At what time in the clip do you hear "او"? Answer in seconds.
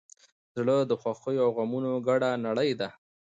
1.45-1.49